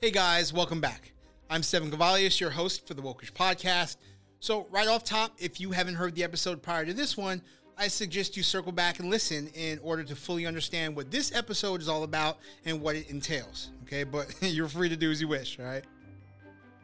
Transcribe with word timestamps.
Hey 0.00 0.12
guys, 0.12 0.52
welcome 0.52 0.80
back. 0.80 1.10
I'm 1.50 1.64
Stephen 1.64 1.90
Cavallius, 1.90 2.40
your 2.40 2.50
host 2.50 2.86
for 2.86 2.94
the 2.94 3.02
Wokish 3.02 3.32
Podcast. 3.32 3.96
So, 4.38 4.68
right 4.70 4.86
off 4.86 5.02
top, 5.02 5.32
if 5.40 5.60
you 5.60 5.72
haven't 5.72 5.96
heard 5.96 6.14
the 6.14 6.22
episode 6.22 6.62
prior 6.62 6.86
to 6.86 6.94
this 6.94 7.16
one, 7.16 7.42
I 7.76 7.88
suggest 7.88 8.36
you 8.36 8.44
circle 8.44 8.70
back 8.70 9.00
and 9.00 9.10
listen 9.10 9.48
in 9.56 9.80
order 9.82 10.04
to 10.04 10.14
fully 10.14 10.46
understand 10.46 10.94
what 10.94 11.10
this 11.10 11.34
episode 11.34 11.80
is 11.80 11.88
all 11.88 12.04
about 12.04 12.38
and 12.64 12.80
what 12.80 12.94
it 12.94 13.10
entails. 13.10 13.70
Okay, 13.82 14.04
but 14.04 14.32
you're 14.40 14.68
free 14.68 14.88
to 14.88 14.96
do 14.96 15.10
as 15.10 15.20
you 15.20 15.26
wish, 15.26 15.58
right? 15.58 15.82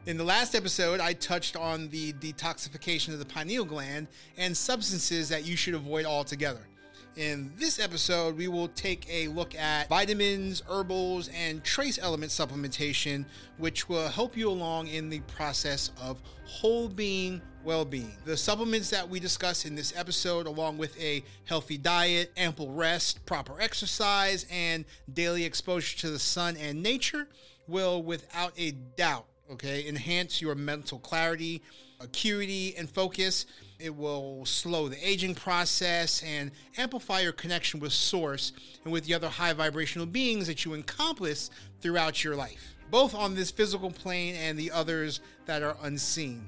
In 0.07 0.17
the 0.17 0.25
last 0.25 0.53
episode, 0.53 0.99
I 0.99 1.13
touched 1.13 1.55
on 1.55 1.87
the 1.87 2.11
detoxification 2.11 3.13
of 3.13 3.19
the 3.19 3.25
pineal 3.25 3.63
gland 3.63 4.09
and 4.37 4.57
substances 4.57 5.29
that 5.29 5.45
you 5.45 5.55
should 5.55 5.73
avoid 5.73 6.03
altogether. 6.03 6.67
In 7.15 7.53
this 7.57 7.79
episode, 7.79 8.35
we 8.35 8.49
will 8.49 8.67
take 8.67 9.07
a 9.09 9.29
look 9.29 9.55
at 9.55 9.87
vitamins, 9.87 10.61
herbals, 10.67 11.29
and 11.29 11.63
trace 11.63 11.97
element 11.97 12.29
supplementation, 12.29 13.23
which 13.57 13.87
will 13.87 14.09
help 14.09 14.35
you 14.35 14.49
along 14.49 14.87
in 14.87 15.09
the 15.09 15.21
process 15.21 15.91
of 16.01 16.19
whole 16.43 16.89
being 16.89 17.41
well 17.63 17.85
being. 17.85 18.11
The 18.25 18.35
supplements 18.35 18.89
that 18.89 19.07
we 19.07 19.21
discuss 19.21 19.63
in 19.63 19.75
this 19.75 19.93
episode, 19.95 20.45
along 20.45 20.77
with 20.77 20.99
a 20.99 21.23
healthy 21.45 21.77
diet, 21.77 22.33
ample 22.35 22.73
rest, 22.73 23.25
proper 23.25 23.61
exercise, 23.61 24.45
and 24.51 24.83
daily 25.13 25.45
exposure 25.45 25.97
to 25.99 26.09
the 26.09 26.19
sun 26.19 26.57
and 26.57 26.83
nature, 26.83 27.29
will 27.65 28.03
without 28.03 28.51
a 28.57 28.71
doubt 28.71 29.25
okay 29.51 29.87
enhance 29.87 30.41
your 30.41 30.55
mental 30.55 30.97
clarity 30.99 31.61
acuity 32.01 32.75
and 32.77 32.89
focus 32.89 33.45
it 33.79 33.95
will 33.95 34.45
slow 34.45 34.87
the 34.87 35.07
aging 35.07 35.35
process 35.35 36.23
and 36.23 36.51
amplify 36.77 37.19
your 37.19 37.31
connection 37.31 37.79
with 37.79 37.91
source 37.91 38.53
and 38.83 38.93
with 38.93 39.05
the 39.05 39.13
other 39.13 39.29
high 39.29 39.53
vibrational 39.53 40.05
beings 40.05 40.47
that 40.47 40.65
you 40.65 40.73
encompass 40.73 41.49
throughout 41.81 42.23
your 42.23 42.35
life 42.35 42.75
both 42.91 43.15
on 43.15 43.35
this 43.35 43.51
physical 43.51 43.91
plane 43.91 44.35
and 44.35 44.57
the 44.57 44.71
others 44.71 45.19
that 45.45 45.61
are 45.63 45.75
unseen 45.83 46.45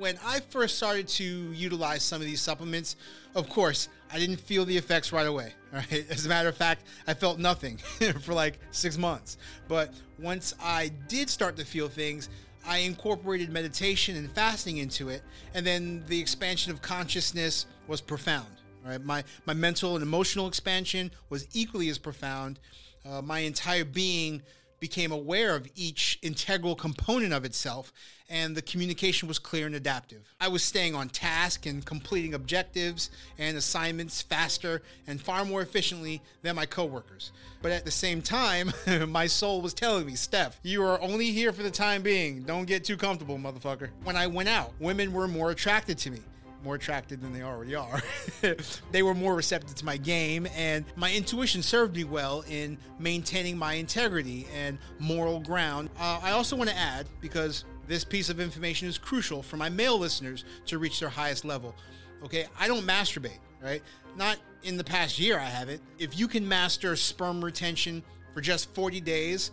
when 0.00 0.18
I 0.24 0.40
first 0.40 0.78
started 0.78 1.06
to 1.08 1.24
utilize 1.24 2.02
some 2.02 2.22
of 2.22 2.26
these 2.26 2.40
supplements, 2.40 2.96
of 3.34 3.50
course, 3.50 3.90
I 4.10 4.18
didn't 4.18 4.40
feel 4.40 4.64
the 4.64 4.76
effects 4.76 5.12
right 5.12 5.26
away. 5.26 5.52
Right? 5.72 6.04
As 6.10 6.26
a 6.26 6.28
matter 6.28 6.48
of 6.48 6.56
fact, 6.56 6.84
I 7.06 7.14
felt 7.14 7.38
nothing 7.38 7.76
for 8.22 8.34
like 8.34 8.58
six 8.72 8.98
months. 8.98 9.38
But 9.68 9.94
once 10.18 10.52
I 10.60 10.90
did 11.06 11.30
start 11.30 11.56
to 11.58 11.64
feel 11.64 11.88
things, 11.88 12.28
I 12.66 12.78
incorporated 12.78 13.50
meditation 13.50 14.16
and 14.16 14.30
fasting 14.30 14.78
into 14.78 15.08
it, 15.08 15.22
and 15.54 15.66
then 15.66 16.04
the 16.06 16.20
expansion 16.20 16.72
of 16.72 16.82
consciousness 16.82 17.66
was 17.88 18.00
profound. 18.00 18.48
Right? 18.84 19.02
My 19.02 19.24
my 19.46 19.54
mental 19.54 19.94
and 19.94 20.02
emotional 20.02 20.48
expansion 20.48 21.10
was 21.28 21.46
equally 21.52 21.88
as 21.88 21.98
profound. 21.98 22.58
Uh, 23.04 23.22
my 23.22 23.40
entire 23.40 23.84
being 23.84 24.42
became 24.80 25.12
aware 25.12 25.54
of 25.54 25.68
each 25.76 26.18
integral 26.22 26.74
component 26.74 27.32
of 27.32 27.44
itself, 27.44 27.92
and 28.28 28.56
the 28.56 28.62
communication 28.62 29.28
was 29.28 29.38
clear 29.38 29.66
and 29.66 29.74
adaptive. 29.74 30.22
I 30.40 30.48
was 30.48 30.62
staying 30.62 30.94
on 30.94 31.10
task 31.10 31.66
and 31.66 31.84
completing 31.84 32.32
objectives 32.32 33.10
and 33.38 33.56
assignments 33.56 34.22
faster 34.22 34.82
and 35.06 35.20
far 35.20 35.44
more 35.44 35.62
efficiently 35.62 36.22
than 36.42 36.56
my 36.56 36.66
coworkers. 36.66 37.32
But 37.60 37.72
at 37.72 37.84
the 37.84 37.90
same 37.90 38.22
time, 38.22 38.72
my 39.08 39.26
soul 39.26 39.60
was 39.60 39.74
telling 39.74 40.06
me, 40.06 40.14
Steph, 40.14 40.58
you 40.62 40.82
are 40.82 41.00
only 41.02 41.30
here 41.30 41.52
for 41.52 41.62
the 41.62 41.70
time 41.70 42.02
being. 42.02 42.42
Don't 42.42 42.64
get 42.64 42.84
too 42.84 42.96
comfortable, 42.96 43.36
motherfucker. 43.36 43.90
When 44.02 44.16
I 44.16 44.26
went 44.26 44.48
out, 44.48 44.72
women 44.80 45.12
were 45.12 45.28
more 45.28 45.50
attracted 45.50 45.98
to 45.98 46.10
me 46.10 46.20
more 46.64 46.74
attracted 46.74 47.20
than 47.20 47.32
they 47.32 47.42
already 47.42 47.74
are. 47.74 48.02
they 48.92 49.02
were 49.02 49.14
more 49.14 49.34
receptive 49.34 49.74
to 49.76 49.84
my 49.84 49.96
game, 49.96 50.46
and 50.54 50.84
my 50.96 51.12
intuition 51.12 51.62
served 51.62 51.96
me 51.96 52.04
well 52.04 52.44
in 52.48 52.78
maintaining 52.98 53.56
my 53.56 53.74
integrity 53.74 54.46
and 54.54 54.78
moral 54.98 55.40
ground. 55.40 55.90
Uh, 55.98 56.20
I 56.22 56.32
also 56.32 56.56
want 56.56 56.70
to 56.70 56.76
add, 56.76 57.06
because 57.20 57.64
this 57.86 58.04
piece 58.04 58.28
of 58.28 58.40
information 58.40 58.88
is 58.88 58.98
crucial 58.98 59.42
for 59.42 59.56
my 59.56 59.68
male 59.68 59.98
listeners 59.98 60.44
to 60.66 60.78
reach 60.78 61.00
their 61.00 61.08
highest 61.08 61.44
level. 61.44 61.74
Okay, 62.22 62.46
I 62.58 62.68
don't 62.68 62.86
masturbate, 62.86 63.38
right? 63.62 63.82
Not 64.16 64.38
in 64.62 64.76
the 64.76 64.84
past 64.84 65.18
year, 65.18 65.38
I 65.38 65.46
haven't. 65.46 65.80
If 65.98 66.18
you 66.18 66.28
can 66.28 66.46
master 66.46 66.94
sperm 66.96 67.44
retention 67.44 68.02
for 68.34 68.40
just 68.40 68.74
40 68.74 69.00
days, 69.00 69.50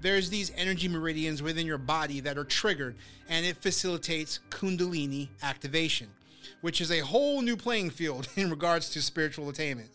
there's 0.00 0.30
these 0.30 0.52
energy 0.56 0.88
meridians 0.88 1.42
within 1.42 1.66
your 1.66 1.78
body 1.78 2.20
that 2.20 2.38
are 2.38 2.44
triggered 2.44 2.96
and 3.28 3.44
it 3.44 3.56
facilitates 3.56 4.40
kundalini 4.50 5.28
activation 5.42 6.08
which 6.60 6.80
is 6.80 6.90
a 6.90 7.00
whole 7.00 7.42
new 7.42 7.56
playing 7.56 7.90
field 7.90 8.28
in 8.36 8.50
regards 8.50 8.90
to 8.90 9.02
spiritual 9.02 9.48
attainment. 9.48 9.90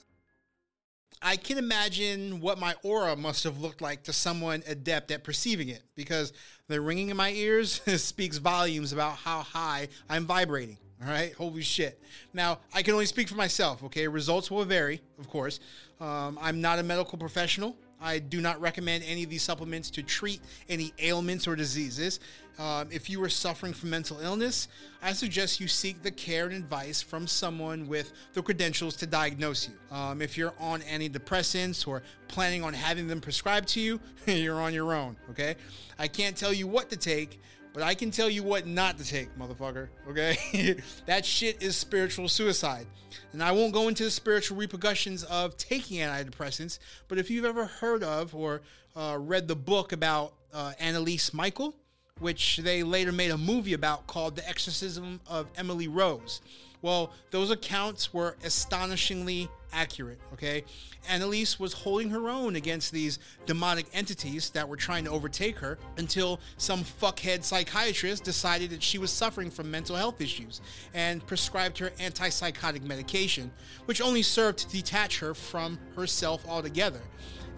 I 1.22 1.38
can 1.38 1.58
imagine 1.58 2.40
what 2.40 2.60
my 2.60 2.76
aura 2.84 3.16
must 3.16 3.44
have 3.46 3.60
looked 3.60 3.82
like 3.82 4.04
to 4.04 4.14
someone 4.14 4.64
adept 4.68 5.12
at 5.12 5.24
perceiving 5.24 5.70
it 5.70 5.82
because 5.96 6.34
the 6.68 6.80
ringing 6.80 7.10
in 7.10 7.18
my 7.18 7.32
ears 7.32 7.82
speaks 8.02 8.38
volumes 8.38 8.94
about 8.94 9.18
how 9.18 9.42
high 9.42 9.88
I'm 10.10 10.26
vibrating. 10.26 10.78
All 11.02 11.10
right, 11.10 11.34
holy 11.34 11.62
shit. 11.62 12.02
Now, 12.34 12.60
I 12.74 12.82
can 12.82 12.94
only 12.94 13.06
speak 13.06 13.28
for 13.28 13.36
myself, 13.36 13.84
okay? 13.84 14.08
Results 14.08 14.50
will 14.50 14.64
vary, 14.64 15.02
of 15.20 15.28
course. 15.28 15.60
Um, 16.00 16.40
I'm 16.42 16.62
not 16.62 16.80
a 16.80 16.84
medical 16.84 17.18
professional. 17.18 17.76
I 18.02 18.20
do 18.20 18.42
not 18.42 18.60
recommend 18.60 19.04
any 19.06 19.24
of 19.24 19.30
these 19.30 19.44
supplements 19.44 19.90
to 19.92 20.04
treat 20.04 20.42
any 20.70 20.94
ailments 21.00 21.48
or 21.48 21.56
diseases. 21.56 22.20
Um, 22.58 22.88
if 22.90 23.10
you 23.10 23.22
are 23.24 23.30
suffering 23.30 23.74
from 23.74 23.90
mental 23.90 24.20
illness, 24.20 24.68
I 25.02 25.14
suggest 25.14 25.60
you 25.60 25.68
seek 25.68 26.02
the 26.04 26.12
care 26.12 26.46
and 26.46 26.56
advice 26.56 27.02
from 27.02 27.28
someone 27.28 27.88
with 27.88 28.14
the 28.34 28.42
credentials 28.42 28.96
to 28.98 29.06
diagnose 29.06 29.68
you. 29.68 29.76
Um, 29.96 30.22
if 30.22 30.38
you're 30.38 30.54
on 30.60 30.82
antidepressants 30.82 31.88
or 31.88 32.02
planning 32.28 32.64
on 32.64 32.74
having 32.74 33.08
them 33.08 33.20
prescribed 33.20 33.68
to 33.70 33.82
you, 33.82 34.00
you're 34.26 34.62
on 34.62 34.74
your 34.74 34.94
own, 34.94 35.18
okay? 35.32 35.56
I 36.00 36.08
can't 36.08 36.36
tell 36.36 36.54
you 36.54 36.68
what 36.68 36.90
to 36.92 36.98
take, 36.98 37.42
but 37.76 37.84
I 37.84 37.94
can 37.94 38.10
tell 38.10 38.30
you 38.30 38.42
what 38.42 38.66
not 38.66 38.98
to 39.00 39.04
take, 39.04 39.38
motherfucker. 39.38 39.90
Okay? 40.10 40.78
that 41.06 41.26
shit 41.26 41.62
is 41.62 41.76
spiritual 41.76 42.30
suicide. 42.30 42.88
And 43.34 43.44
I 43.44 43.52
won't 43.52 43.74
go 43.74 43.90
into 43.90 44.06
the 44.06 44.12
spiritual 44.12 44.58
repercussions 44.58 45.26
of 45.26 45.58
taking 45.58 45.98
antidepressants, 46.00 46.80
but 47.10 47.18
if 47.18 47.30
you've 47.30 47.44
ever 47.44 47.66
heard 47.66 48.02
of 48.02 48.34
or 48.34 48.62
uh, 48.96 49.18
read 49.20 49.50
the 49.50 49.58
book 49.58 49.92
about 49.92 50.34
uh, 50.54 50.72
Anneliese 50.80 51.34
Michael, 51.34 51.76
which 52.20 52.58
they 52.58 52.82
later 52.82 53.12
made 53.12 53.32
a 53.32 53.38
movie 53.38 53.74
about 53.74 54.08
called 54.08 54.38
The 54.38 54.48
Exorcism 54.48 55.20
of 55.28 55.48
Emily 55.58 55.90
Rose. 55.90 56.40
Well, 56.86 57.10
those 57.32 57.50
accounts 57.50 58.14
were 58.14 58.36
astonishingly 58.44 59.50
accurate, 59.74 60.20
okay? 60.34 60.66
Anneliese 61.10 61.60
was 61.60 61.74
holding 61.74 62.12
her 62.12 62.30
own 62.30 62.56
against 62.56 62.92
these 62.92 63.18
demonic 63.48 63.88
entities 63.92 64.52
that 64.52 64.70
were 64.70 64.76
trying 64.76 65.04
to 65.06 65.10
overtake 65.10 65.58
her 65.58 65.80
until 65.98 66.40
some 66.58 66.84
fuckhead 66.84 67.44
psychiatrist 67.44 68.24
decided 68.24 68.70
that 68.70 68.84
she 68.84 69.00
was 69.00 69.10
suffering 69.10 69.50
from 69.50 69.72
mental 69.72 69.96
health 69.96 70.22
issues 70.22 70.62
and 70.94 71.26
prescribed 71.26 71.80
her 71.80 71.90
antipsychotic 72.00 72.84
medication, 72.84 73.50
which 73.86 74.00
only 74.00 74.22
served 74.22 74.60
to 74.60 74.70
detach 74.70 75.18
her 75.18 75.34
from 75.34 75.80
herself 75.96 76.48
altogether 76.48 77.02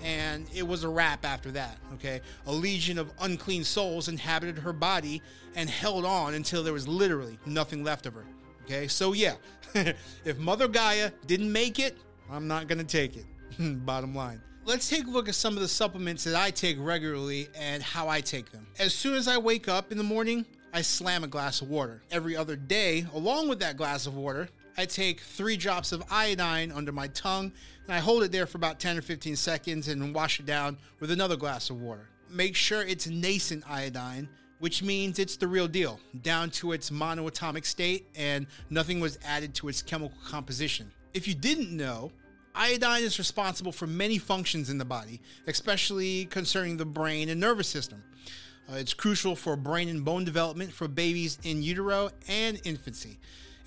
and 0.04 0.46
it 0.54 0.66
was 0.66 0.84
a 0.84 0.90
wrap 0.90 1.26
after 1.26 1.50
that. 1.52 1.76
Okay, 1.96 2.22
a 2.46 2.52
legion 2.52 3.00
of 3.00 3.12
unclean 3.20 3.64
souls 3.64 4.08
inhabited 4.08 4.60
her 4.60 4.72
body 4.72 5.24
and 5.56 5.70
held 5.70 6.06
on 6.06 6.36
until 6.36 6.64
there 6.64 6.72
was 6.72 6.88
literally 6.88 7.40
nothing 7.48 7.84
left 7.84 8.06
of 8.06 8.14
her. 8.14 8.24
Okay, 8.68 8.90
so 8.90 9.14
yeah, 9.14 9.36
if 10.26 10.38
Mother 10.40 10.68
Gaia 10.68 11.12
didn't 11.26 11.50
make 11.50 11.80
it, 11.80 11.98
I'm 12.30 12.50
not 12.50 12.68
gonna 12.68 12.84
take 12.84 13.16
it. 13.16 13.26
Bottom 13.86 14.14
line. 14.14 14.42
Let's 14.66 14.90
take 14.90 15.08
a 15.08 15.10
look 15.10 15.30
at 15.30 15.36
some 15.36 15.54
of 15.54 15.62
the 15.62 15.70
supplements 15.70 16.26
that 16.26 16.36
I 16.36 16.52
take 16.52 16.76
regularly 16.78 17.48
and 17.58 17.82
how 17.82 18.10
I 18.10 18.20
take 18.20 18.52
them. 18.52 18.68
As 18.78 18.94
soon 18.94 19.14
as 19.14 19.30
I 19.30 19.38
wake 19.38 19.70
up 19.70 19.94
in 19.94 19.98
the 19.98 20.04
morning, 20.04 20.46
I 20.74 20.82
slam 20.82 21.24
a 21.24 21.28
glass 21.28 21.62
of 21.62 21.70
water. 21.70 22.02
Every 22.12 22.36
other 22.36 22.58
day, 22.58 23.06
along 23.14 23.48
with 23.48 23.62
that 23.62 23.78
glass 23.78 24.06
of 24.06 24.18
water, 24.18 24.50
I 24.78 24.84
take 24.84 25.22
three 25.22 25.56
drops 25.56 25.94
of 25.94 26.04
iodine 26.12 26.74
under 26.74 26.92
my 26.92 27.08
tongue 27.08 27.54
and 27.86 27.96
I 27.96 28.00
hold 28.00 28.24
it 28.24 28.34
there 28.34 28.46
for 28.46 28.58
about 28.58 28.82
10 28.82 28.98
or 28.98 29.02
15 29.02 29.38
seconds 29.38 29.88
and 29.88 30.14
wash 30.14 30.42
it 30.42 30.46
down 30.46 30.78
with 31.00 31.12
another 31.12 31.38
glass 31.38 31.70
of 31.70 31.80
water. 31.80 32.10
Make 32.30 32.58
sure 32.58 32.82
it's 32.82 33.08
nascent 33.08 33.64
iodine, 33.66 34.28
which 34.60 34.82
means 34.82 35.20
it's 35.20 35.38
the 35.38 35.48
real 35.48 35.68
deal, 35.68 36.00
down 36.22 36.50
to 36.50 36.72
its 36.72 36.90
monoatomic 36.90 37.66
state 37.66 38.08
and 38.16 38.48
nothing 38.70 39.00
was 39.00 39.20
added 39.26 39.54
to 39.56 39.70
its 39.70 39.82
chemical 39.82 40.18
composition. 40.28 40.92
If 41.14 41.28
you 41.28 41.36
didn't 41.36 41.76
know, 41.76 42.12
iodine 42.56 43.04
is 43.04 43.20
responsible 43.20 43.72
for 43.72 43.88
many 43.88 44.18
functions 44.18 44.70
in 44.70 44.78
the 44.78 44.86
body, 44.86 45.22
especially 45.48 46.26
concerning 46.26 46.78
the 46.78 46.86
brain 46.86 47.30
and 47.30 47.40
nervous 47.40 47.68
system. 47.68 48.04
Uh, 48.70 48.76
it's 48.76 48.94
crucial 48.94 49.36
for 49.36 49.56
brain 49.56 49.88
and 49.90 50.04
bone 50.04 50.26
development 50.26 50.72
for 50.74 50.88
babies 50.88 51.38
in 51.44 51.64
utero 51.64 52.10
and 52.28 52.60
infancy 52.66 53.18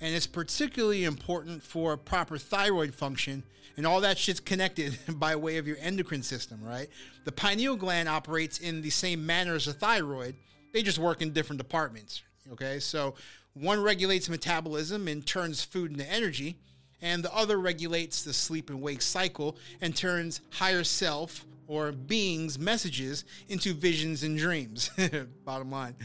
and 0.01 0.15
it's 0.15 0.27
particularly 0.27 1.03
important 1.03 1.61
for 1.61 1.95
proper 1.95 2.37
thyroid 2.37 2.93
function 2.93 3.43
and 3.77 3.85
all 3.85 4.01
that 4.01 4.17
shit's 4.17 4.39
connected 4.39 4.97
by 5.07 5.35
way 5.35 5.57
of 5.57 5.67
your 5.67 5.77
endocrine 5.79 6.23
system, 6.23 6.59
right? 6.63 6.89
The 7.23 7.31
pineal 7.31 7.75
gland 7.77 8.09
operates 8.09 8.59
in 8.59 8.81
the 8.81 8.89
same 8.89 9.25
manner 9.25 9.53
as 9.53 9.65
the 9.65 9.73
thyroid, 9.73 10.35
they 10.73 10.83
just 10.83 10.99
work 10.99 11.21
in 11.21 11.31
different 11.31 11.61
departments, 11.61 12.23
okay? 12.51 12.79
So 12.79 13.15
one 13.53 13.81
regulates 13.81 14.29
metabolism 14.29 15.07
and 15.07 15.25
turns 15.25 15.63
food 15.63 15.91
into 15.91 16.09
energy, 16.09 16.57
and 17.01 17.23
the 17.23 17.33
other 17.33 17.59
regulates 17.59 18.23
the 18.23 18.33
sleep 18.33 18.69
and 18.69 18.81
wake 18.81 19.01
cycle 19.01 19.57
and 19.81 19.95
turns 19.95 20.41
higher 20.51 20.83
self 20.83 21.45
or 21.67 21.91
beings 21.91 22.59
messages 22.59 23.25
into 23.49 23.73
visions 23.73 24.23
and 24.23 24.37
dreams. 24.37 24.91
Bottom 25.45 25.71
line. 25.71 25.95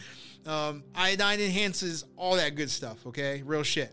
Um, 0.46 0.84
iodine 0.94 1.40
enhances 1.40 2.04
all 2.16 2.36
that 2.36 2.54
good 2.54 2.70
stuff, 2.70 3.04
okay? 3.06 3.42
Real 3.44 3.64
shit. 3.64 3.92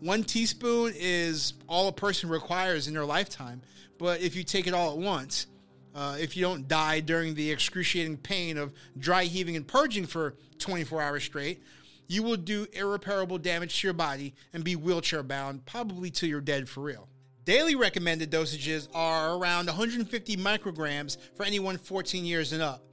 One 0.00 0.22
teaspoon 0.22 0.94
is 0.96 1.54
all 1.66 1.88
a 1.88 1.92
person 1.92 2.28
requires 2.28 2.86
in 2.86 2.94
their 2.94 3.04
lifetime, 3.04 3.62
but 3.98 4.20
if 4.20 4.36
you 4.36 4.44
take 4.44 4.68
it 4.68 4.74
all 4.74 4.92
at 4.92 4.98
once, 4.98 5.48
uh, 5.94 6.16
if 6.18 6.36
you 6.36 6.42
don't 6.42 6.68
die 6.68 7.00
during 7.00 7.34
the 7.34 7.50
excruciating 7.50 8.16
pain 8.18 8.56
of 8.58 8.72
dry 8.98 9.24
heaving 9.24 9.56
and 9.56 9.66
purging 9.66 10.06
for 10.06 10.34
24 10.58 11.02
hours 11.02 11.24
straight, 11.24 11.62
you 12.06 12.22
will 12.22 12.36
do 12.36 12.66
irreparable 12.72 13.38
damage 13.38 13.80
to 13.80 13.86
your 13.86 13.94
body 13.94 14.34
and 14.52 14.64
be 14.64 14.76
wheelchair 14.76 15.22
bound, 15.22 15.64
probably 15.66 16.10
till 16.10 16.28
you're 16.28 16.40
dead 16.40 16.68
for 16.68 16.80
real. 16.80 17.08
Daily 17.44 17.74
recommended 17.74 18.30
dosages 18.30 18.88
are 18.94 19.36
around 19.36 19.66
150 19.66 20.36
micrograms 20.36 21.16
for 21.34 21.44
anyone 21.44 21.78
14 21.78 22.24
years 22.24 22.52
and 22.52 22.62
up, 22.62 22.84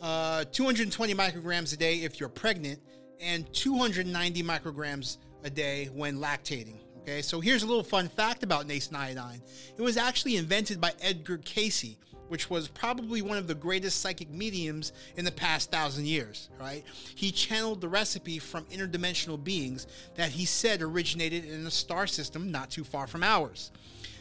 uh, 0.00 0.44
220 0.52 1.14
micrograms 1.14 1.74
a 1.74 1.76
day 1.76 1.96
if 1.96 2.20
you're 2.20 2.28
pregnant, 2.28 2.80
and 3.20 3.52
290 3.52 4.42
micrograms 4.42 5.18
a 5.44 5.50
day 5.50 5.86
when 5.92 6.18
lactating. 6.18 6.80
Okay, 7.00 7.22
so 7.22 7.40
here's 7.40 7.62
a 7.62 7.66
little 7.66 7.82
fun 7.82 8.08
fact 8.08 8.42
about 8.42 8.66
nascent 8.66 8.96
iodine. 8.96 9.40
It 9.76 9.82
was 9.82 9.96
actually 9.96 10.36
invented 10.36 10.80
by 10.80 10.92
Edgar 11.00 11.38
Cayce, 11.38 11.96
which 12.28 12.50
was 12.50 12.68
probably 12.68 13.22
one 13.22 13.38
of 13.38 13.46
the 13.46 13.54
greatest 13.54 14.00
psychic 14.00 14.30
mediums 14.30 14.92
in 15.16 15.24
the 15.24 15.32
past 15.32 15.70
thousand 15.70 16.06
years, 16.06 16.48
right? 16.60 16.84
He 17.14 17.30
channeled 17.30 17.80
the 17.80 17.88
recipe 17.88 18.38
from 18.38 18.64
interdimensional 18.66 19.42
beings 19.42 19.86
that 20.14 20.30
he 20.30 20.44
said 20.44 20.82
originated 20.82 21.44
in 21.44 21.66
a 21.66 21.70
star 21.70 22.06
system 22.06 22.50
not 22.50 22.70
too 22.70 22.84
far 22.84 23.06
from 23.06 23.22
ours. 23.22 23.70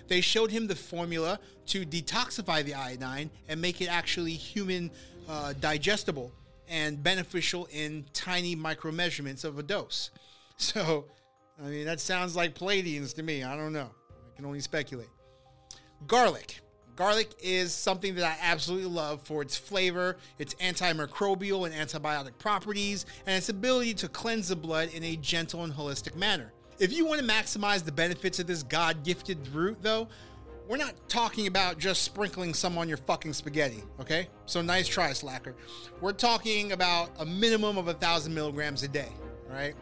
They 0.07 0.21
showed 0.21 0.51
him 0.51 0.68
the 0.68 0.75
formula 0.75 1.39
to 1.68 1.86
detoxify 1.86 2.63
the 2.63 2.74
iodine 2.74 3.30
and 3.50 3.62
make 3.62 3.81
it 3.81 3.88
actually 3.88 4.33
human 4.33 4.89
uh, 5.27 5.53
digestible 5.60 6.31
and 6.69 7.01
beneficial 7.01 7.68
in 7.71 8.06
tiny 8.13 8.56
micro 8.56 8.92
measurements 8.92 9.44
of 9.44 9.60
a 9.60 9.63
dose. 9.63 10.12
So, 10.60 11.06
I 11.63 11.68
mean, 11.68 11.86
that 11.86 12.00
sounds 12.00 12.36
like 12.36 12.56
Pleiadians 12.56 13.13
to 13.18 13.21
me. 13.21 13.44
I 13.44 13.56
don't 13.56 13.74
know. 13.74 13.92
I 14.10 14.36
can 14.36 14.44
only 14.44 14.60
speculate. 14.60 15.10
Garlic. 16.07 16.62
Garlic 16.97 17.29
is 17.39 17.71
something 17.71 18.15
that 18.15 18.25
I 18.25 18.35
absolutely 18.41 18.89
love 18.89 19.21
for 19.21 19.44
its 19.44 19.55
flavor, 19.55 20.17
its 20.39 20.55
antimicrobial 20.55 21.69
and 21.69 21.75
antibiotic 21.75 22.38
properties, 22.39 23.05
and 23.27 23.38
its 23.38 23.49
ability 23.49 23.94
to 23.95 24.09
cleanse 24.09 24.49
the 24.49 24.55
blood 24.55 24.89
in 24.94 25.03
a 25.03 25.15
gentle 25.15 25.63
and 25.63 25.71
holistic 25.71 26.15
manner. 26.15 26.51
If 26.79 26.91
you 26.91 27.05
want 27.05 27.21
to 27.21 27.25
maximize 27.25 27.85
the 27.85 27.91
benefits 27.91 28.39
of 28.39 28.47
this 28.47 28.63
God 28.63 29.03
gifted 29.03 29.47
root, 29.49 29.77
though, 29.81 30.07
we're 30.67 30.77
not 30.77 30.95
talking 31.07 31.45
about 31.45 31.77
just 31.77 32.01
sprinkling 32.01 32.55
some 32.55 32.77
on 32.79 32.89
your 32.89 32.97
fucking 32.97 33.33
spaghetti, 33.33 33.83
okay? 34.01 34.27
So 34.47 34.63
nice 34.63 34.88
try, 34.88 35.13
slacker. 35.13 35.55
We're 36.01 36.13
talking 36.13 36.71
about 36.71 37.11
a 37.19 37.25
minimum 37.25 37.77
of 37.77 37.88
a 37.88 37.93
thousand 37.93 38.33
milligrams 38.33 38.81
a 38.81 38.88
day, 38.88 39.09
right? 39.50 39.75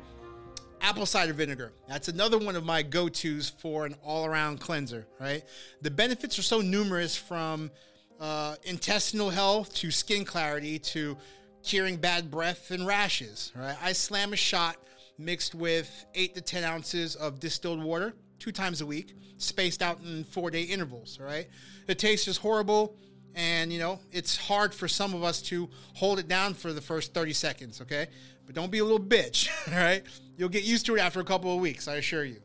Apple 0.81 1.05
cider 1.05 1.33
vinegar. 1.33 1.71
That's 1.87 2.07
another 2.07 2.37
one 2.37 2.55
of 2.55 2.65
my 2.65 2.81
go 2.83 3.09
tos 3.09 3.49
for 3.49 3.85
an 3.85 3.95
all 4.03 4.25
around 4.25 4.59
cleanser, 4.59 5.07
right? 5.19 5.43
The 5.81 5.91
benefits 5.91 6.37
are 6.39 6.43
so 6.43 6.61
numerous 6.61 7.15
from 7.15 7.71
uh, 8.19 8.55
intestinal 8.63 9.29
health 9.29 9.73
to 9.75 9.91
skin 9.91 10.25
clarity 10.25 10.79
to 10.79 11.17
curing 11.63 11.97
bad 11.97 12.29
breath 12.29 12.71
and 12.71 12.85
rashes, 12.85 13.51
right? 13.55 13.75
I 13.81 13.93
slam 13.93 14.33
a 14.33 14.35
shot 14.35 14.77
mixed 15.17 15.55
with 15.55 16.05
eight 16.13 16.35
to 16.35 16.41
10 16.41 16.63
ounces 16.63 17.15
of 17.15 17.39
distilled 17.39 17.83
water 17.83 18.13
two 18.39 18.51
times 18.51 18.81
a 18.81 18.85
week, 18.85 19.15
spaced 19.37 19.81
out 19.81 19.99
in 20.03 20.23
four 20.25 20.51
day 20.51 20.63
intervals. 20.63 21.19
right? 21.19 21.47
The 21.87 21.95
taste 21.95 22.27
is 22.27 22.37
horrible. 22.37 22.95
And, 23.35 23.71
you 23.71 23.79
know, 23.79 23.99
it's 24.11 24.37
hard 24.37 24.73
for 24.73 24.87
some 24.87 25.13
of 25.13 25.23
us 25.23 25.41
to 25.43 25.69
hold 25.93 26.19
it 26.19 26.27
down 26.27 26.53
for 26.53 26.73
the 26.73 26.81
first 26.81 27.13
30 27.13 27.33
seconds. 27.33 27.81
Okay. 27.81 28.07
But 28.45 28.55
don't 28.55 28.71
be 28.71 28.79
a 28.79 28.83
little 28.83 28.99
bitch. 28.99 29.49
All 29.73 29.77
right. 29.77 30.03
You'll 30.37 30.49
get 30.49 30.63
used 30.63 30.85
to 30.87 30.95
it 30.95 30.99
after 30.99 31.19
a 31.19 31.25
couple 31.25 31.53
of 31.53 31.59
weeks, 31.59 31.87
I 31.87 31.95
assure 31.95 32.23
you. 32.23 32.41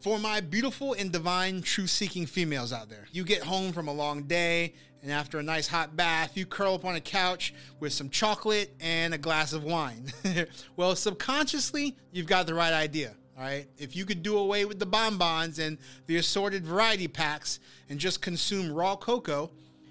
For 0.00 0.18
my 0.18 0.40
beautiful 0.40 0.94
and 0.94 1.12
divine 1.12 1.62
truth 1.62 1.90
seeking 1.90 2.26
females 2.26 2.72
out 2.72 2.88
there, 2.88 3.06
you 3.12 3.22
get 3.22 3.42
home 3.42 3.72
from 3.72 3.86
a 3.86 3.92
long 3.92 4.24
day 4.24 4.74
and 5.02 5.10
after 5.10 5.40
a 5.40 5.42
nice 5.42 5.66
hot 5.66 5.96
bath, 5.96 6.36
you 6.36 6.46
curl 6.46 6.74
up 6.74 6.84
on 6.84 6.94
a 6.94 7.00
couch 7.00 7.52
with 7.80 7.92
some 7.92 8.08
chocolate 8.08 8.72
and 8.80 9.12
a 9.12 9.18
glass 9.18 9.52
of 9.52 9.64
wine. 9.64 10.12
well, 10.76 10.94
subconsciously, 10.94 11.96
you've 12.12 12.26
got 12.26 12.46
the 12.46 12.54
right 12.54 12.72
idea. 12.72 13.14
All 13.36 13.42
right. 13.42 13.66
If 13.78 13.96
you 13.96 14.04
could 14.04 14.22
do 14.22 14.38
away 14.38 14.64
with 14.64 14.78
the 14.78 14.86
bonbons 14.86 15.58
and 15.58 15.78
the 16.06 16.16
assorted 16.16 16.64
variety 16.64 17.08
packs 17.08 17.60
and 17.88 17.98
just 17.98 18.20
consume 18.20 18.72
raw 18.72 18.96
cocoa, 18.96 19.50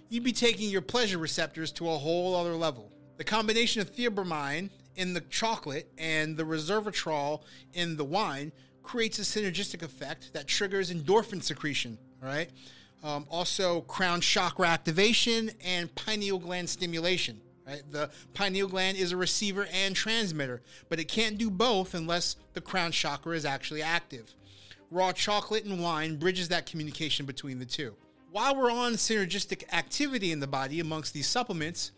you'd 0.09 0.23
be 0.23 0.31
taking 0.31 0.69
your 0.69 0.81
pleasure 0.81 1.17
receptors 1.17 1.71
to 1.73 1.89
a 1.89 1.97
whole 1.97 2.35
other 2.35 2.53
level. 2.53 2.91
The 3.17 3.23
combination 3.23 3.81
of 3.81 3.95
theobromine 3.95 4.69
in 4.95 5.13
the 5.13 5.21
chocolate 5.21 5.91
and 5.97 6.37
the 6.37 6.43
resveratrol 6.43 7.41
in 7.73 7.97
the 7.97 8.03
wine 8.03 8.51
creates 8.83 9.19
a 9.19 9.21
synergistic 9.21 9.81
effect 9.81 10.33
that 10.33 10.47
triggers 10.47 10.91
endorphin 10.91 11.41
secretion. 11.41 11.97
All 12.21 12.29
right. 12.29 12.49
Um, 13.03 13.25
also, 13.31 13.81
crown 13.81 14.21
chakra 14.21 14.67
activation 14.67 15.51
and 15.63 15.93
pineal 15.95 16.37
gland 16.37 16.69
stimulation. 16.69 17.41
Right? 17.65 17.83
The 17.91 18.09
pineal 18.33 18.67
gland 18.67 18.97
is 18.97 19.11
a 19.11 19.17
receiver 19.17 19.67
and 19.71 19.95
transmitter, 19.95 20.61
but 20.89 20.99
it 20.99 21.07
can't 21.07 21.37
do 21.37 21.49
both 21.49 21.93
unless 21.93 22.35
the 22.53 22.61
crown 22.61 22.91
chakra 22.91 23.35
is 23.35 23.45
actually 23.45 23.81
active. 23.81 24.33
Raw 24.89 25.11
chocolate 25.11 25.65
and 25.65 25.81
wine 25.81 26.17
bridges 26.17 26.49
that 26.49 26.65
communication 26.65 27.25
between 27.25 27.59
the 27.59 27.65
two. 27.65 27.93
While 28.31 28.55
we're 28.55 28.71
on 28.71 28.93
synergistic 28.93 29.71
activity 29.73 30.31
in 30.31 30.39
the 30.39 30.47
body 30.47 30.79
amongst 30.79 31.13
these 31.13 31.27
supplements, 31.27 31.91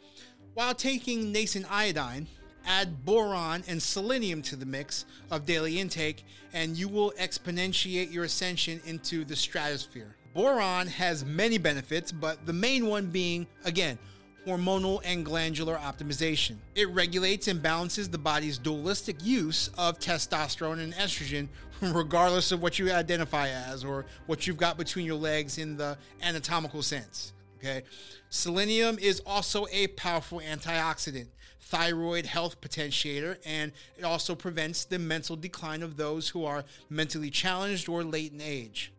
while 0.54 0.75
taking 0.75 1.31
nascent 1.31 1.66
iodine, 1.71 2.27
add 2.66 3.06
boron 3.06 3.63
and 3.68 3.81
selenium 3.81 4.42
to 4.44 4.56
the 4.56 4.66
mix 4.66 5.06
of 5.31 5.45
daily 5.45 5.80
intake, 5.80 6.25
and 6.54 6.77
you 6.77 6.88
will 6.88 7.12
exponentiate 7.19 8.12
your 8.12 8.24
ascension 8.25 8.80
into 8.86 9.25
the 9.25 9.36
stratosphere. 9.36 10.16
Boron 10.33 10.88
has 10.88 11.25
many 11.25 11.57
benefits, 11.57 12.12
but 12.12 12.45
the 12.45 12.54
main 12.54 12.88
one 12.88 13.07
being, 13.07 13.45
again, 13.66 13.98
hormonal 14.45 15.01
and 15.06 15.25
glandular 15.25 15.78
optimization. 15.78 16.56
It 16.75 16.90
regulates 16.90 17.48
and 17.48 17.62
balances 17.62 18.10
the 18.10 18.18
body's 18.18 18.57
dualistic 18.57 19.24
use 19.24 19.69
of 19.78 20.00
testosterone 20.00 20.80
and 20.80 20.94
estrogen, 20.94 21.48
regardless 21.81 22.51
of 22.51 22.62
what 22.62 22.80
you 22.80 22.92
identify 22.92 23.50
as 23.50 23.84
or 23.84 24.06
what 24.25 24.45
you've 24.45 24.57
got 24.57 24.78
between 24.78 25.06
your 25.06 25.16
legs 25.16 25.57
in 25.57 25.78
the 25.78 25.97
anatomical 26.21 26.81
sense. 26.81 27.33
Okay. 27.57 27.83
Selenium 28.30 29.00
is 29.00 29.21
also 29.26 29.66
a 29.71 29.88
powerful 29.88 30.42
antioxidant, 30.42 31.28
thyroid 31.62 32.26
health 32.26 32.59
potentiator, 32.59 33.38
and 33.45 33.71
it 33.97 34.04
also 34.04 34.35
prevents 34.35 34.83
the 34.83 35.00
mental 35.00 35.38
decline 35.38 35.81
of 35.81 35.95
those 35.95 36.28
who 36.28 36.44
are 36.44 36.66
mentally 36.90 37.30
challenged 37.30 37.88
or 37.88 38.04
late 38.04 38.33
in 38.33 38.42
age. 38.42 38.92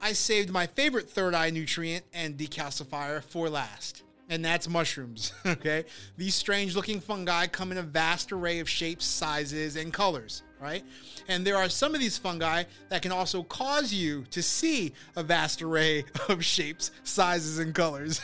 I 0.00 0.12
saved 0.14 0.50
my 0.50 0.66
favorite 0.66 1.08
third 1.08 1.34
eye 1.34 1.50
nutrient 1.50 2.04
and 2.12 2.36
decalcifier 2.36 3.22
for 3.22 3.48
last 3.48 4.02
and 4.32 4.42
that's 4.42 4.68
mushrooms. 4.68 5.32
Okay, 5.52 5.84
these 6.16 6.34
strange 6.34 6.74
looking 6.74 6.98
fungi 6.98 7.46
come 7.46 7.72
in 7.72 7.78
a 7.78 7.82
vast 7.82 8.32
array 8.32 8.60
of 8.60 8.68
shapes, 8.68 9.04
sizes, 9.04 9.76
and 9.76 9.92
colors. 9.92 10.42
Right, 10.60 10.82
and 11.28 11.44
there 11.44 11.56
are 11.56 11.68
some 11.68 11.94
of 11.94 12.00
these 12.00 12.16
fungi 12.16 12.64
that 12.88 13.02
can 13.02 13.12
also 13.12 13.42
cause 13.42 13.92
you 13.92 14.24
to 14.30 14.42
see 14.42 14.92
a 15.16 15.22
vast 15.22 15.60
array 15.60 16.04
of 16.28 16.44
shapes, 16.44 16.92
sizes, 17.02 17.58
and 17.58 17.74
colors. 17.74 18.20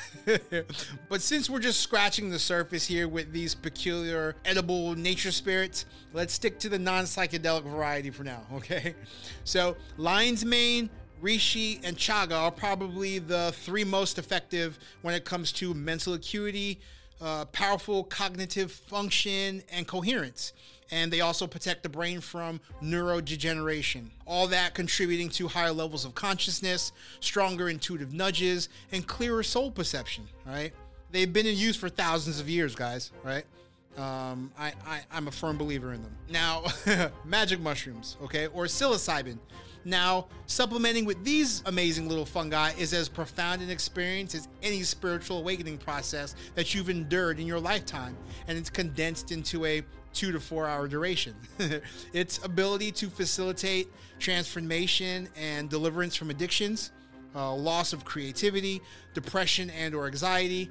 but 1.08 1.20
since 1.20 1.50
we're 1.50 1.58
just 1.58 1.80
scratching 1.80 2.30
the 2.30 2.38
surface 2.38 2.86
here 2.86 3.08
with 3.08 3.32
these 3.32 3.54
peculiar 3.54 4.36
edible 4.44 4.94
nature 4.94 5.32
spirits, 5.32 5.84
let's 6.12 6.32
stick 6.32 6.58
to 6.60 6.68
the 6.68 6.78
non 6.78 7.04
psychedelic 7.04 7.64
variety 7.64 8.10
for 8.10 8.24
now. 8.24 8.42
Okay, 8.54 8.94
so 9.44 9.76
lion's 9.96 10.44
mane 10.44 10.88
Reishi 11.22 11.80
and 11.82 11.96
Chaga 11.96 12.32
are 12.32 12.50
probably 12.50 13.18
the 13.18 13.52
three 13.52 13.84
most 13.84 14.18
effective 14.18 14.78
when 15.02 15.14
it 15.14 15.24
comes 15.24 15.52
to 15.52 15.74
mental 15.74 16.14
acuity, 16.14 16.80
uh, 17.20 17.44
powerful 17.46 18.04
cognitive 18.04 18.70
function, 18.70 19.62
and 19.72 19.86
coherence. 19.86 20.52
And 20.90 21.12
they 21.12 21.20
also 21.20 21.46
protect 21.46 21.82
the 21.82 21.88
brain 21.88 22.20
from 22.20 22.60
neurodegeneration. 22.82 24.06
All 24.26 24.46
that 24.48 24.74
contributing 24.74 25.28
to 25.30 25.48
higher 25.48 25.72
levels 25.72 26.04
of 26.04 26.14
consciousness, 26.14 26.92
stronger 27.20 27.68
intuitive 27.68 28.12
nudges, 28.12 28.68
and 28.92 29.06
clearer 29.06 29.42
soul 29.42 29.70
perception, 29.70 30.24
right? 30.46 30.72
They've 31.10 31.32
been 31.32 31.46
in 31.46 31.56
use 31.56 31.76
for 31.76 31.88
thousands 31.88 32.40
of 32.40 32.48
years, 32.48 32.74
guys, 32.74 33.10
right? 33.22 33.44
Um, 33.96 34.52
I, 34.56 34.72
I, 34.86 35.00
I'm 35.10 35.26
a 35.26 35.30
firm 35.32 35.58
believer 35.58 35.92
in 35.92 36.02
them. 36.02 36.16
Now, 36.28 36.64
magic 37.24 37.60
mushrooms, 37.60 38.16
okay, 38.22 38.46
or 38.48 38.66
psilocybin. 38.66 39.38
Now, 39.84 40.26
supplementing 40.46 41.04
with 41.04 41.24
these 41.24 41.62
amazing 41.66 42.08
little 42.08 42.26
fungi 42.26 42.72
is 42.78 42.92
as 42.92 43.08
profound 43.08 43.62
an 43.62 43.70
experience 43.70 44.34
as 44.34 44.48
any 44.62 44.82
spiritual 44.82 45.38
awakening 45.38 45.78
process 45.78 46.34
that 46.54 46.74
you've 46.74 46.90
endured 46.90 47.40
in 47.40 47.46
your 47.46 47.58
lifetime, 47.58 48.16
and 48.46 48.58
it's 48.58 48.70
condensed 48.70 49.32
into 49.32 49.64
a 49.64 49.82
two 50.12 50.32
to 50.32 50.40
four 50.40 50.66
hour 50.66 50.88
duration. 50.88 51.34
its 52.12 52.44
ability 52.44 52.92
to 52.92 53.08
facilitate 53.08 53.88
transformation 54.18 55.28
and 55.36 55.70
deliverance 55.70 56.16
from 56.16 56.30
addictions, 56.30 56.92
uh, 57.34 57.54
loss 57.54 57.92
of 57.92 58.04
creativity, 58.04 58.80
depression 59.14 59.70
and 59.70 59.94
or 59.94 60.06
anxiety. 60.06 60.70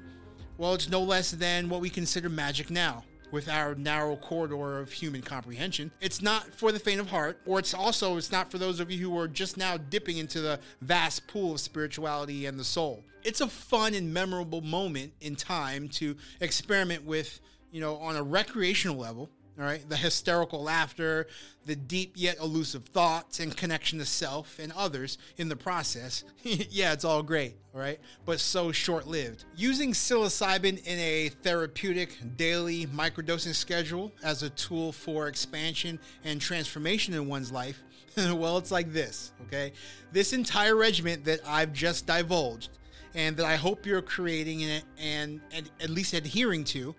Well, 0.58 0.74
it's 0.74 0.88
no 0.88 1.02
less 1.02 1.30
than 1.30 1.68
what 1.68 1.80
we 1.80 1.88
consider 1.88 2.28
magic 2.28 2.68
now 2.68 3.04
with 3.30 3.48
our 3.48 3.76
narrow 3.76 4.16
corridor 4.16 4.80
of 4.80 4.90
human 4.90 5.22
comprehension. 5.22 5.92
It's 6.00 6.20
not 6.20 6.52
for 6.52 6.72
the 6.72 6.80
faint 6.80 6.98
of 6.98 7.08
heart, 7.08 7.40
or 7.46 7.60
it's 7.60 7.74
also 7.74 8.16
it's 8.16 8.32
not 8.32 8.50
for 8.50 8.58
those 8.58 8.80
of 8.80 8.90
you 8.90 8.98
who 8.98 9.16
are 9.16 9.28
just 9.28 9.56
now 9.56 9.76
dipping 9.76 10.18
into 10.18 10.40
the 10.40 10.58
vast 10.80 11.28
pool 11.28 11.52
of 11.52 11.60
spirituality 11.60 12.46
and 12.46 12.58
the 12.58 12.64
soul. 12.64 13.04
It's 13.22 13.40
a 13.40 13.46
fun 13.46 13.94
and 13.94 14.12
memorable 14.12 14.60
moment 14.60 15.12
in 15.20 15.36
time 15.36 15.88
to 15.90 16.16
experiment 16.40 17.04
with, 17.04 17.38
you 17.70 17.80
know, 17.80 17.96
on 17.98 18.16
a 18.16 18.22
recreational 18.24 18.96
level 18.96 19.30
all 19.58 19.64
right, 19.64 19.86
the 19.88 19.96
hysterical 19.96 20.62
laughter, 20.62 21.26
the 21.66 21.74
deep 21.74 22.12
yet 22.14 22.38
elusive 22.38 22.84
thoughts 22.84 23.40
and 23.40 23.56
connection 23.56 23.98
to 23.98 24.04
self 24.04 24.58
and 24.60 24.72
others 24.76 25.18
in 25.36 25.48
the 25.48 25.56
process. 25.56 26.22
yeah, 26.42 26.92
it's 26.92 27.04
all 27.04 27.24
great, 27.24 27.56
all 27.74 27.80
right, 27.80 27.98
but 28.24 28.38
so 28.38 28.70
short 28.70 29.08
lived. 29.08 29.44
Using 29.56 29.92
psilocybin 29.92 30.86
in 30.86 30.98
a 30.98 31.30
therapeutic 31.42 32.16
daily 32.36 32.86
microdosing 32.86 33.54
schedule 33.54 34.12
as 34.22 34.44
a 34.44 34.50
tool 34.50 34.92
for 34.92 35.26
expansion 35.26 35.98
and 36.24 36.40
transformation 36.40 37.14
in 37.14 37.26
one's 37.26 37.50
life, 37.50 37.82
well, 38.16 38.58
it's 38.58 38.70
like 38.70 38.92
this, 38.92 39.32
okay? 39.46 39.72
This 40.12 40.32
entire 40.32 40.76
regimen 40.76 41.24
that 41.24 41.40
I've 41.44 41.72
just 41.72 42.06
divulged 42.06 42.70
and 43.14 43.36
that 43.36 43.46
I 43.46 43.56
hope 43.56 43.86
you're 43.86 44.02
creating 44.02 44.62
and, 44.62 44.84
and, 45.00 45.40
and 45.52 45.70
at 45.80 45.90
least 45.90 46.14
adhering 46.14 46.62
to 46.64 46.94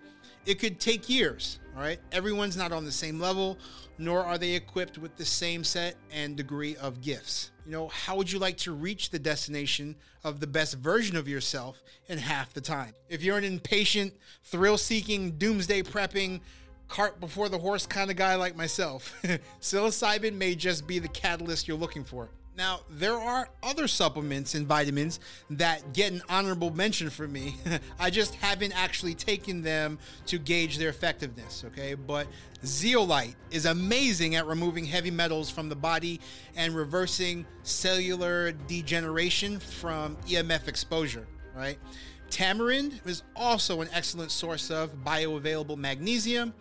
it 0.46 0.58
could 0.58 0.80
take 0.80 1.08
years, 1.08 1.58
all 1.80 1.86
right? 1.86 1.98
Everyone's 2.12 2.58
not 2.58 2.72
on 2.72 2.84
the 2.84 2.92
same 2.92 3.18
level, 3.18 3.56
nor 3.96 4.22
are 4.22 4.36
they 4.36 4.52
equipped 4.52 4.98
with 4.98 5.16
the 5.16 5.24
same 5.24 5.64
set 5.64 5.96
and 6.12 6.36
degree 6.36 6.76
of 6.76 7.00
gifts. 7.00 7.52
You 7.64 7.72
know, 7.72 7.88
how 7.88 8.16
would 8.16 8.30
you 8.30 8.38
like 8.38 8.58
to 8.58 8.72
reach 8.72 9.08
the 9.08 9.18
destination 9.18 9.96
of 10.22 10.40
the 10.40 10.46
best 10.46 10.74
version 10.74 11.16
of 11.16 11.26
yourself 11.26 11.82
in 12.08 12.18
half 12.18 12.52
the 12.52 12.60
time? 12.60 12.92
If 13.08 13.22
you're 13.22 13.38
an 13.38 13.44
impatient, 13.44 14.12
thrill 14.44 14.76
seeking, 14.76 15.38
doomsday 15.38 15.82
prepping, 15.84 16.40
cart 16.88 17.18
before 17.18 17.48
the 17.48 17.58
horse 17.58 17.86
kind 17.86 18.10
of 18.10 18.16
guy 18.16 18.34
like 18.34 18.54
myself, 18.54 19.14
psilocybin 19.62 20.34
may 20.34 20.54
just 20.54 20.86
be 20.86 20.98
the 20.98 21.08
catalyst 21.08 21.66
you're 21.66 21.78
looking 21.78 22.04
for. 22.04 22.28
Now, 22.60 22.80
there 22.90 23.18
are 23.18 23.48
other 23.62 23.88
supplements 23.88 24.54
and 24.54 24.66
vitamins 24.66 25.18
that 25.48 25.94
get 25.94 26.12
an 26.12 26.20
honorable 26.28 26.70
mention 26.70 27.08
for 27.08 27.26
me. 27.26 27.56
I 27.98 28.10
just 28.10 28.34
haven't 28.34 28.78
actually 28.78 29.14
taken 29.14 29.62
them 29.62 29.98
to 30.26 30.36
gauge 30.36 30.76
their 30.76 30.90
effectiveness, 30.90 31.64
okay? 31.68 31.94
But 31.94 32.26
zeolite 32.62 33.34
is 33.50 33.64
amazing 33.64 34.34
at 34.34 34.46
removing 34.46 34.84
heavy 34.84 35.10
metals 35.10 35.48
from 35.48 35.70
the 35.70 35.74
body 35.74 36.20
and 36.54 36.74
reversing 36.74 37.46
cellular 37.62 38.52
degeneration 38.52 39.58
from 39.58 40.16
EMF 40.26 40.68
exposure, 40.68 41.26
right? 41.56 41.78
Tamarind 42.28 43.00
is 43.06 43.22
also 43.34 43.80
an 43.80 43.88
excellent 43.90 44.32
source 44.32 44.70
of 44.70 45.02
bioavailable 45.02 45.78
magnesium 45.78 46.52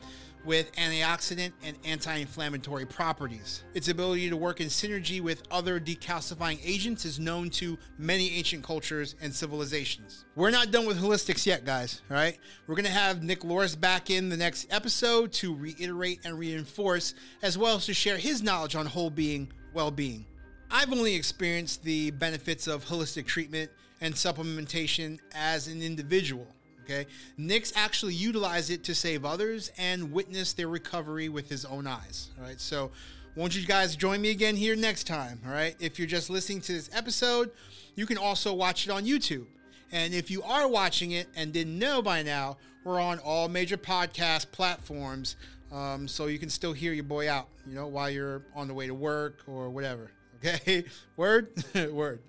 with 0.45 0.71
antioxidant 0.73 1.51
and 1.63 1.77
anti-inflammatory 1.83 2.85
properties. 2.85 3.63
Its 3.73 3.89
ability 3.89 4.29
to 4.29 4.37
work 4.37 4.61
in 4.61 4.67
synergy 4.67 5.21
with 5.21 5.43
other 5.51 5.79
decalcifying 5.79 6.59
agents 6.63 7.05
is 7.05 7.19
known 7.19 7.49
to 7.49 7.77
many 7.97 8.31
ancient 8.31 8.63
cultures 8.63 9.15
and 9.21 9.33
civilizations. 9.33 10.25
We're 10.35 10.49
not 10.49 10.71
done 10.71 10.85
with 10.85 10.99
holistics 11.01 11.45
yet, 11.45 11.65
guys, 11.65 12.01
all 12.09 12.17
right? 12.17 12.37
We're 12.67 12.75
to 12.85 12.91
have 12.91 13.23
Nick 13.23 13.43
Loris 13.43 13.75
back 13.75 14.09
in 14.09 14.29
the 14.29 14.37
next 14.37 14.67
episode 14.71 15.31
to 15.33 15.55
reiterate 15.55 16.21
and 16.23 16.39
reinforce 16.39 17.13
as 17.41 17.57
well 17.57 17.75
as 17.75 17.85
to 17.87 17.93
share 17.93 18.17
his 18.17 18.41
knowledge 18.41 18.75
on 18.75 18.85
whole 18.85 19.09
being, 19.09 19.51
well-being. 19.73 20.25
I've 20.71 20.93
only 20.93 21.15
experienced 21.15 21.83
the 21.83 22.11
benefits 22.11 22.67
of 22.67 22.85
holistic 22.85 23.25
treatment 23.25 23.71
and 24.01 24.13
supplementation 24.13 25.19
as 25.33 25.67
an 25.67 25.81
individual 25.81 26.47
Okay. 26.89 27.05
Nick's 27.37 27.71
actually 27.75 28.15
utilized 28.15 28.71
it 28.71 28.83
to 28.85 28.95
save 28.95 29.23
others 29.23 29.71
and 29.77 30.11
witness 30.11 30.53
their 30.53 30.67
recovery 30.69 31.29
with 31.29 31.47
his 31.47 31.63
own 31.65 31.85
eyes. 31.85 32.29
All 32.37 32.45
right. 32.45 32.59
So, 32.59 32.89
won't 33.35 33.55
you 33.55 33.65
guys 33.65 33.95
join 33.95 34.21
me 34.21 34.31
again 34.31 34.55
here 34.55 34.75
next 34.75 35.05
time? 35.05 35.39
All 35.45 35.51
right. 35.51 35.75
If 35.79 35.99
you're 35.99 36.07
just 36.07 36.31
listening 36.31 36.61
to 36.61 36.73
this 36.73 36.89
episode, 36.91 37.51
you 37.95 38.07
can 38.07 38.17
also 38.17 38.53
watch 38.53 38.87
it 38.87 38.91
on 38.91 39.05
YouTube. 39.05 39.45
And 39.91 40.13
if 40.13 40.31
you 40.31 40.41
are 40.43 40.67
watching 40.67 41.11
it 41.11 41.27
and 41.35 41.53
didn't 41.53 41.77
know 41.77 42.01
by 42.01 42.23
now, 42.23 42.57
we're 42.83 42.99
on 42.99 43.19
all 43.19 43.47
major 43.47 43.77
podcast 43.77 44.51
platforms. 44.51 45.35
Um, 45.71 46.07
so 46.07 46.25
you 46.25 46.39
can 46.39 46.49
still 46.49 46.73
hear 46.73 46.93
your 46.93 47.03
boy 47.03 47.29
out, 47.29 47.47
you 47.67 47.75
know, 47.75 47.85
while 47.85 48.09
you're 48.09 48.41
on 48.55 48.67
the 48.67 48.73
way 48.73 48.87
to 48.87 48.95
work 48.95 49.43
or 49.47 49.69
whatever. 49.69 50.11
Okay. 50.41 50.85
Word? 51.17 51.49
Word. 51.91 52.21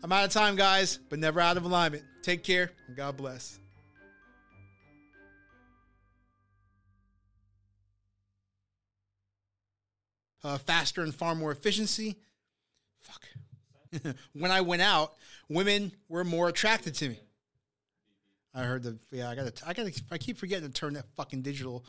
I'm 0.00 0.12
out 0.12 0.24
of 0.24 0.30
time, 0.30 0.54
guys, 0.54 1.00
but 1.08 1.18
never 1.18 1.40
out 1.40 1.56
of 1.56 1.64
alignment. 1.64 2.04
Take 2.22 2.44
care 2.44 2.70
and 2.86 2.96
God 2.96 3.16
bless. 3.16 3.58
Uh, 10.46 10.58
faster 10.58 11.02
and 11.02 11.12
far 11.14 11.34
more 11.34 11.50
efficiency. 11.50 12.16
Fuck. 13.02 14.14
when 14.32 14.50
I 14.52 14.60
went 14.60 14.82
out, 14.82 15.14
women 15.48 15.92
were 16.08 16.24
more 16.24 16.48
attracted 16.48 16.94
to 16.96 17.08
me. 17.08 17.18
I 18.54 18.62
heard 18.62 18.84
the 18.84 18.98
yeah. 19.10 19.28
I 19.28 19.34
gotta 19.34 19.52
I 19.66 19.72
gotta 19.74 19.92
I 20.10 20.18
keep 20.18 20.38
forgetting 20.38 20.68
to 20.68 20.72
turn 20.72 20.94
that 20.94 21.06
fucking 21.16 21.42
digital. 21.42 21.84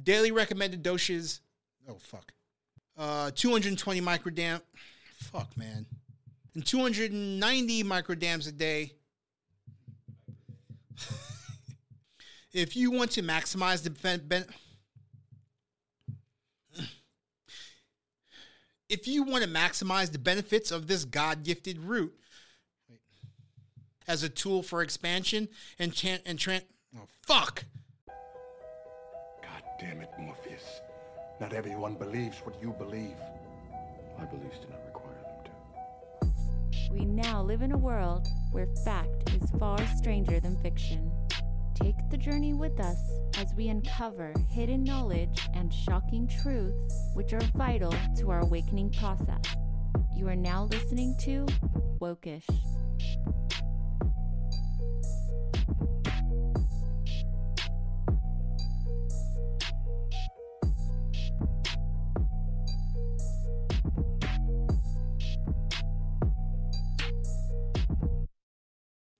Daily 0.00 0.30
recommended 0.30 0.82
doses. 0.82 1.40
Oh 1.88 1.98
fuck. 1.98 2.32
Uh, 2.96 3.30
220 3.34 4.00
microdam. 4.00 4.62
Fuck 5.18 5.56
man. 5.56 5.84
And 6.54 6.64
290 6.64 7.84
microdams 7.84 8.48
a 8.48 8.52
day. 8.52 8.94
if 12.52 12.76
you 12.76 12.90
want 12.90 13.10
to 13.12 13.22
maximize 13.22 13.82
the 13.82 13.90
ben- 13.90 14.46
if 18.88 19.08
you 19.08 19.22
want 19.22 19.42
to 19.42 19.50
maximize 19.50 20.12
the 20.12 20.18
benefits 20.18 20.70
of 20.70 20.86
this 20.86 21.04
God 21.04 21.42
gifted 21.42 21.78
root 21.78 22.14
as 24.06 24.22
a 24.22 24.28
tool 24.28 24.62
for 24.62 24.82
expansion 24.82 25.48
and 25.78 25.92
chant 25.92 26.22
and 26.24 26.38
tran 26.38 26.62
oh 26.96 27.06
fuck. 27.26 27.64
God 29.42 29.62
damn 29.80 30.00
it, 30.00 30.10
Morpheus. 30.18 30.80
Not 31.40 31.52
everyone 31.52 31.94
believes 31.94 32.38
what 32.38 32.60
you 32.62 32.72
believe. 32.78 33.16
My 34.18 34.24
beliefs 34.24 34.58
do 34.60 34.68
not 34.70 34.80
require 34.86 35.16
them 35.22 36.30
to. 36.30 36.94
We 36.94 37.04
now 37.04 37.42
live 37.42 37.62
in 37.62 37.72
a 37.72 37.78
world 37.78 38.26
where 38.52 38.66
fact 38.84 39.30
is 39.30 39.50
far 39.58 39.84
stranger 39.96 40.40
than 40.40 40.56
fiction. 40.62 41.10
Take 41.76 41.96
the 42.10 42.16
journey 42.16 42.54
with 42.54 42.80
us 42.80 42.98
as 43.36 43.52
we 43.54 43.68
uncover 43.68 44.32
hidden 44.50 44.82
knowledge 44.82 45.46
and 45.52 45.72
shocking 45.72 46.26
truths 46.42 46.94
which 47.12 47.34
are 47.34 47.40
vital 47.54 47.94
to 48.16 48.30
our 48.30 48.40
awakening 48.40 48.90
process. 48.92 49.44
You 50.16 50.26
are 50.28 50.34
now 50.34 50.64
listening 50.64 51.14
to 51.24 51.44
Wokish. 52.00 52.46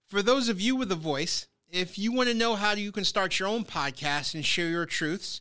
For 0.09 0.23
those 0.23 0.49
of 0.49 0.59
you 0.59 0.75
with 0.75 0.91
a 0.91 0.97
voice, 0.97 1.47
if 1.71 1.99
you 1.99 2.13
want 2.13 2.29
to 2.29 2.35
know 2.35 2.55
how 2.55 2.73
you 2.73 2.93
can 2.93 3.05
start 3.05 3.39
your 3.39 3.49
own 3.49 3.65
podcast 3.65 4.35
and 4.35 4.45
share 4.45 4.69
your 4.69 4.87
truths, 4.87 5.41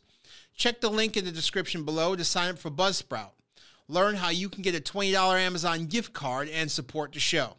check 0.55 0.82
the 0.82 0.89
link 0.89 1.15
in 1.15 1.25
the 1.25 1.32
description 1.32 1.84
below 1.84 2.15
to 2.15 2.24
sign 2.24 2.50
up 2.50 2.58
for 2.58 2.72
Buzzsprout. 2.72 3.32
Learn 3.88 4.15
how 4.15 4.29
you 4.29 4.50
can 4.50 4.63
get 4.63 4.75
a 4.75 4.82
$20 4.82 5.13
Amazon 5.39 5.86
gift 5.86 6.13
card 6.13 6.50
and 6.50 6.72
support 6.72 7.13
the 7.13 7.20
show. 7.20 7.58